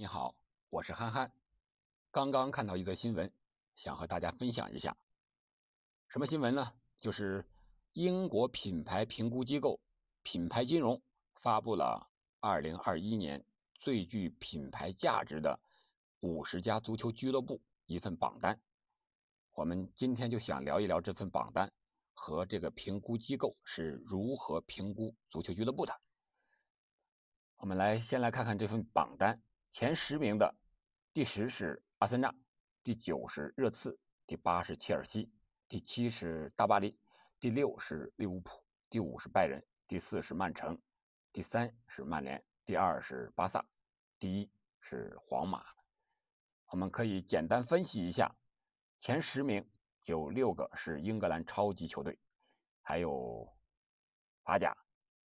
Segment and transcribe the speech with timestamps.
[0.00, 0.34] 你好，
[0.70, 1.30] 我是憨憨。
[2.10, 3.30] 刚刚看到一则新闻，
[3.74, 4.96] 想和大家分享一下。
[6.08, 6.72] 什么新闻呢？
[6.96, 7.44] 就是
[7.92, 9.78] 英国品牌评估机构
[10.22, 11.02] 品牌金融
[11.34, 12.10] 发布了
[12.40, 13.44] 2021年
[13.74, 15.60] 最具品牌价值的
[16.20, 18.58] 50家足球俱乐部一份榜单。
[19.52, 21.70] 我们今天就想聊一聊这份榜单
[22.14, 26.00] 和这个评估机构是如何评估足球俱乐部的。
[27.58, 29.42] 我们来先来看看这份榜单。
[29.70, 30.56] 前十名的，
[31.12, 32.34] 第十是阿森纳，
[32.82, 35.32] 第九是热刺，第八是切尔西，
[35.68, 36.98] 第七是大巴黎，
[37.38, 40.82] 第六是利物浦，第五是拜仁，第四是曼城，
[41.30, 43.64] 第三是曼联，第二是巴萨，
[44.18, 44.50] 第一
[44.80, 45.64] 是皇马。
[46.66, 48.36] 我们可以简单分析一下，
[48.98, 49.70] 前十名
[50.04, 52.18] 有六个是英格兰超级球队，
[52.82, 53.56] 还有
[54.42, 54.76] 法甲、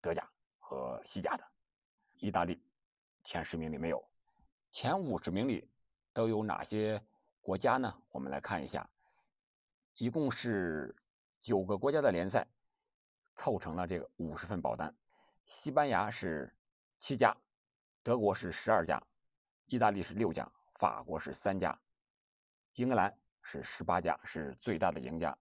[0.00, 1.44] 德甲和西甲的，
[2.14, 2.64] 意大利
[3.22, 4.09] 前十名里没有。
[4.70, 5.68] 前五十名里
[6.12, 7.02] 都有哪些
[7.40, 7.92] 国家呢？
[8.10, 8.88] 我们来看一下，
[9.96, 10.94] 一共是
[11.40, 12.46] 九个国家的联赛
[13.34, 14.94] 凑成了这个五十份保单。
[15.44, 16.56] 西班牙是
[16.96, 17.36] 七家，
[18.04, 19.02] 德国是十二家，
[19.66, 21.76] 意大利是六家，法国是三家，
[22.74, 25.36] 英格兰是十八家，是最大的赢家。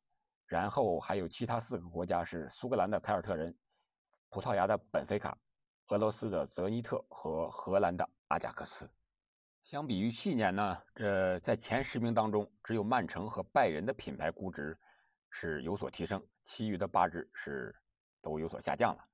[0.47, 3.55] 然后还有其他四个国家是苏格兰的凯尔特人、
[4.30, 5.38] 葡萄牙的本菲卡、
[5.89, 8.89] 俄罗斯的泽尼特和荷兰的阿贾克斯。
[9.70, 14.75] 相比于去年呢，这在前十名当中，只有曼城和拜仁的品牌估值
[15.30, 17.75] 是有所提升，其余的八支是
[18.20, 19.06] 都有所下降了。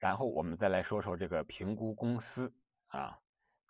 [0.00, 2.52] 然后我们再来说说这个评估公司
[2.88, 3.16] 啊，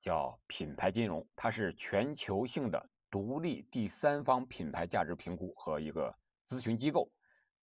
[0.00, 6.10] 叫品牌金融，它是全球性的独立第三方品牌价值评估和一个
[6.48, 7.12] 咨询机构，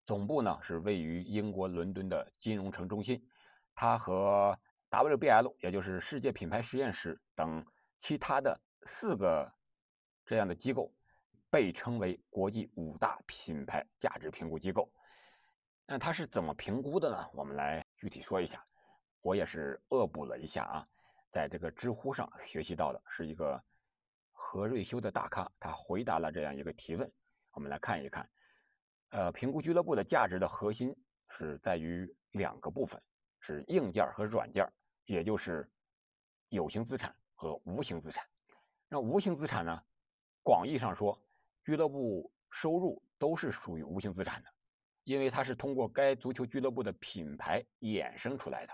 [0.04, 3.26] 总部呢是位于英国伦敦的金融城中心，
[3.74, 7.64] 它和 WBL 也就是世界品牌实验室等。
[8.02, 9.48] 其他的四个
[10.26, 10.92] 这样的机构
[11.48, 14.92] 被称为国际五大品牌价值评估机构。
[15.86, 17.30] 那它是怎么评估的呢？
[17.32, 18.66] 我们来具体说一下。
[19.20, 20.88] 我也是恶补了一下啊，
[21.30, 23.62] 在这个知乎上学习到的，是一个
[24.32, 27.08] 何瑞修的大咖，他回答了这样一个提问。
[27.52, 28.28] 我们来看一看，
[29.10, 30.92] 呃，评估俱乐部的价值的核心
[31.28, 33.00] 是在于两个部分，
[33.38, 34.68] 是硬件和软件，
[35.04, 35.70] 也就是
[36.48, 37.14] 有形资产。
[37.42, 38.24] 和无形资产，
[38.88, 39.82] 那无形资产呢？
[40.44, 41.20] 广义上说，
[41.64, 44.54] 俱乐部收入都是属于无形资产的，
[45.02, 48.72] 因为它是通过该足球俱乐部的品牌衍生出来的，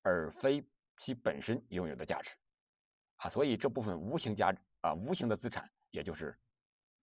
[0.00, 0.66] 而非
[0.96, 2.30] 其本身拥有的价值
[3.16, 3.28] 啊。
[3.28, 6.34] 所以这部分无形价啊，无形的资产，也就是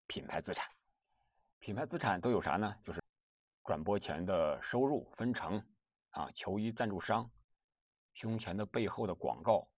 [0.07, 0.67] 品牌资产。
[1.59, 2.75] 品牌资产都有啥呢？
[2.81, 2.99] 就是
[3.63, 5.63] 转播权的收入分成
[6.09, 7.29] 啊，球衣赞助商，
[8.13, 9.69] 胸前的背后的广告。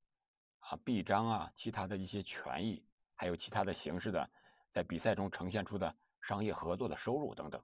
[0.71, 2.81] 啊，臂章啊，其他的一些权益，
[3.13, 4.31] 还有其他的形式的，
[4.71, 7.61] 在比赛中呈现出的商业合作的收入等等。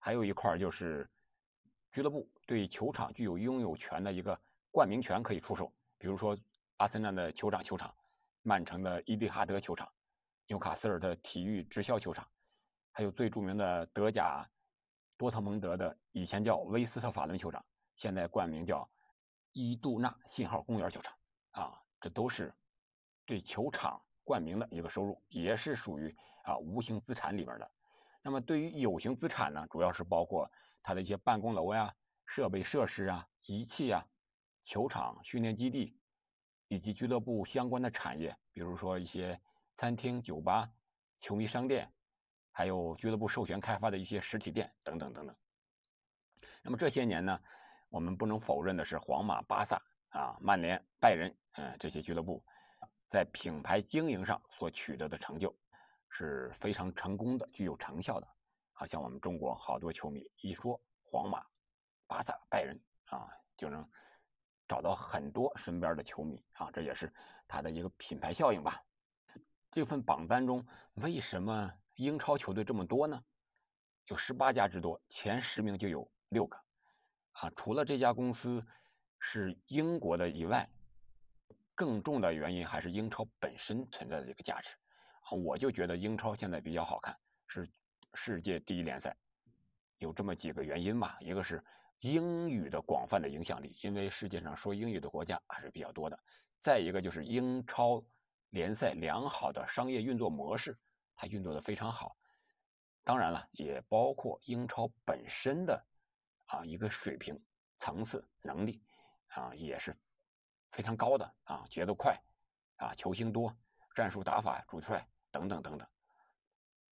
[0.00, 1.08] 还有一块就是
[1.92, 4.36] 俱乐部对球场具有拥有权的一个
[4.72, 6.36] 冠名权可以出售，比如说
[6.78, 7.94] 阿森纳的酋长球场、
[8.42, 9.88] 曼城的伊蒂哈德球场、
[10.48, 12.28] 纽卡斯尔的体育直销球场，
[12.90, 14.44] 还有最著名的德甲
[15.16, 18.90] 多特蒙德的以前叫威斯特法伦球场，现在冠名叫
[19.52, 21.14] 伊杜纳信号公园球场。
[21.52, 22.54] 啊，这都是
[23.24, 27.70] 对球场冠名的一个收入，也是属于啊无形资产里边的。
[28.20, 30.46] 那么对于有形资产呢，主要是包括
[30.82, 31.90] 它的一些办公楼呀、
[32.26, 34.06] 设备设施啊、仪器啊、
[34.62, 35.98] 球场、训练基地，
[36.68, 39.40] 以及俱乐部相关的产业，比如说一些
[39.74, 40.70] 餐厅、酒吧、
[41.18, 41.90] 球迷商店，
[42.50, 45.34] 还有俱乐部授权开发的一些实体店等等等等。
[46.60, 47.40] 那么这些年呢，
[47.88, 49.80] 我们不能否认的是，皇马、巴萨。
[50.14, 52.44] 啊，曼联、拜仁，嗯，这些俱乐部
[53.08, 55.56] 在品牌经营上所取得的成就
[56.08, 58.28] 是非常成功的，具有成效的。
[58.72, 61.44] 好，像我们中国好多球迷一说皇马、
[62.06, 63.88] 巴萨、拜仁啊，就能
[64.66, 67.12] 找到很多身边的球迷啊，这也是
[67.46, 68.82] 它的一个品牌效应吧。
[69.70, 73.22] 这份榜单中，为什么英超球队这么多呢？
[74.06, 76.56] 有十八家之多，前十名就有六个。
[77.32, 78.64] 啊，除了这家公司。
[79.26, 80.68] 是英国的以外，
[81.74, 84.70] 更重的原因还是英超本身存在的这个价值
[85.22, 85.32] 啊！
[85.32, 87.16] 我就觉得英超现在比较好看，
[87.46, 87.68] 是
[88.14, 89.16] 世界第一联赛，
[89.98, 91.16] 有这么几个原因吧。
[91.20, 91.62] 一个是
[92.00, 96.16] 英语的广泛的影响力，因为世界上说英语的国家还是比较多的；
[96.60, 98.04] 再一个就是英超
[98.50, 100.78] 联赛良好的商业运作模式，
[101.14, 102.16] 它运作的非常好。
[103.02, 105.84] 当然了，也包括英超本身的
[106.46, 107.38] 啊一个水平、
[107.78, 108.82] 层次、能力。
[109.34, 109.98] 啊，也是
[110.74, 112.20] 非常高的啊，节奏快，
[112.78, 113.56] 啊，球星多，
[113.94, 115.88] 战术打法主帅等等等等，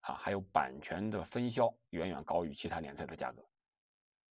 [0.02, 3.44] 啊，还有版权的分销远远高于其他联赛的价格，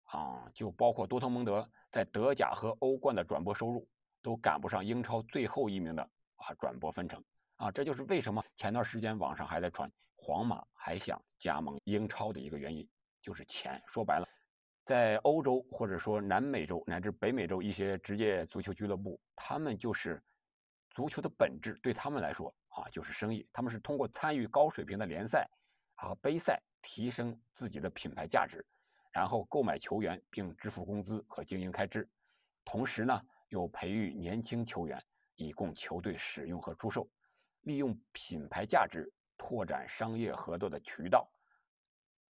[0.04, 3.88] 啊，就包括多特蒙德在德甲和欧冠的转播收入
[4.22, 6.04] 都赶不上英超最后一名的
[6.36, 7.24] 啊转播分成，
[7.56, 12.86] 啊，这就是为什么前段时间网上还在传皇马还想加盟英超的一个原因，
[13.22, 13.82] 就是钱。
[13.88, 14.28] 说白了，
[14.88, 20.24] 在欧洲或者说南美洲乃至北美洲一些职业足球俱乐部，他们就是。
[20.95, 23.48] 足球的本质对他们来说啊，就是生意。
[23.54, 25.48] 他们是通过参与高水平的联赛
[25.94, 28.66] 和杯赛，提升自己的品牌价值，
[29.12, 32.10] 然后购买球员并支付工资和经营开支，
[32.66, 35.00] 同时呢，又培育年轻球员
[35.36, 37.07] 以供球队使用和出售，
[37.62, 39.07] 利用品牌价值
[39.38, 41.30] 拓展商业合作的渠道，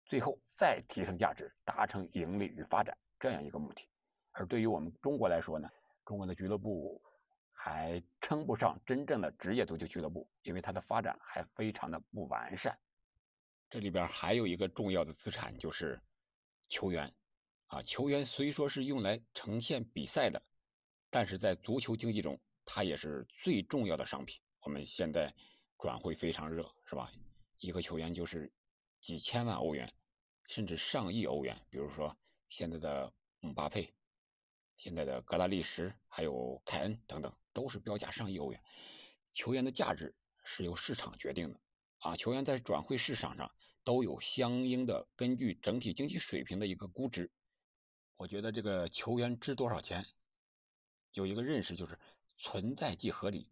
[0.06, 3.86] 最后再提升价值，达成盈利与发展这样一个目的。
[4.32, 5.68] 而对于我们中国来说呢，
[6.04, 7.02] 中国的俱乐部。
[7.58, 12.78] 还称不上真正的职业足球俱乐部，因为它的发展还非常的不完善。
[13.68, 16.00] 这里边还有一个重要的资产就是
[16.68, 17.12] 球员，
[17.66, 20.40] 啊，球员虽说是用来呈现比赛的，
[21.10, 24.40] 但是在足球经济中，它也是最重要的商品。
[24.60, 25.34] 我们现在
[25.78, 27.10] 转会非常热，是吧？
[27.58, 28.52] 一个球员就是
[29.00, 29.92] 几千万欧元，
[30.48, 31.60] 甚至上亿欧元。
[31.70, 32.16] 比如说
[32.48, 33.94] 现在的姆巴佩，
[34.76, 37.34] 现在的格拉利什，还有凯恩等等。
[37.56, 38.62] 都是标价上亿欧元，
[39.32, 40.14] 球员的价值
[40.44, 41.58] 是由市场决定的
[42.00, 42.14] 啊！
[42.14, 43.50] 球员在转会市场上
[43.82, 47.30] 都有相应的根据整体经济水平的一个估值。
[48.18, 50.04] 我觉得这个球员值多少钱，
[51.12, 51.98] 有一个认识就是
[52.36, 53.48] 存在即合理，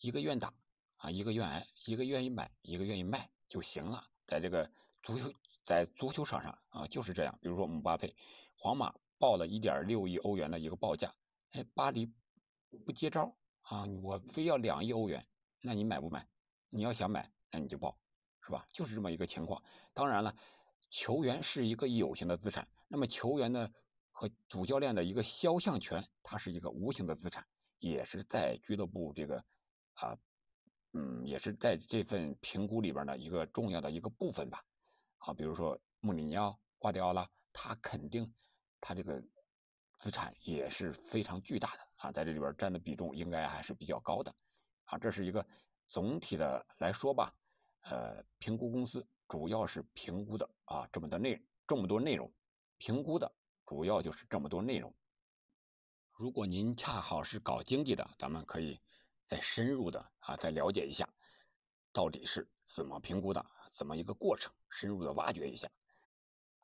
[0.00, 0.52] 一个愿打
[0.96, 4.10] 啊，一个愿挨，一个愿意买，一个愿意卖就行了。
[4.26, 4.68] 在这个
[5.04, 5.32] 足球
[5.62, 7.38] 在足球场上啊，就是这样。
[7.40, 8.14] 比如说姆巴佩，
[8.58, 11.14] 皇马报了一点六亿欧元的一个报价，
[11.50, 12.12] 哎，巴黎。
[12.86, 13.84] 不接招啊！
[14.00, 15.26] 我非要两亿欧元，
[15.60, 16.24] 那你买不买？
[16.68, 17.98] 你要想买，那你就报，
[18.40, 18.64] 是吧？
[18.72, 19.60] 就是这么一个情况。
[19.92, 20.32] 当然了，
[20.88, 23.68] 球员是一个有形的资产，那么球员呢
[24.12, 27.44] 和主教练的一个肖像权，它是一个无形的资产，
[27.80, 29.44] 也是在俱乐部这个
[29.94, 30.16] 啊，
[30.92, 34.64] 嗯，也是在这份评估里边的一个重要的一个部分吧。
[35.20, 38.30] 啊，比如说穆里尼奥、瓜迪奥拉，他肯定
[38.80, 39.22] 他这个
[39.96, 41.88] 资产也是非常巨大的。
[41.96, 44.34] 啊，在这里边占的比重应该还是比较高的，
[44.84, 45.46] 啊，这是一个
[45.86, 47.34] 总体的来说吧，
[47.82, 52.32] 呃，评估公司主要是评估的啊这么的内这么多内容，
[52.78, 53.30] 评估的
[53.66, 54.94] 主要就是这么多内容。
[56.12, 58.80] 如果您恰好是搞经济的，咱们可以
[59.26, 61.06] 再深入的啊再了解一下，
[61.92, 65.68] 到底是怎么评估的，怎么一个过程，深入的挖掘一下。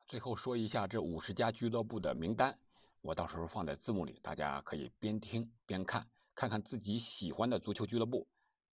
[0.07, 2.57] 最后说一下这五十家俱乐部的名单。
[3.01, 8.27] 我到时候放在字幕里，大家可以边听边看，看看自己喜欢的足球俱乐部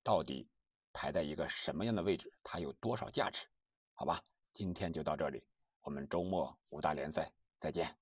[0.02, 0.48] 到底
[0.92, 3.46] 排在一个什么样的位置，它有多少价值？
[3.94, 4.22] 好吧，
[4.52, 5.42] 今天就到这里，
[5.82, 7.96] 我们周末五大联赛再见。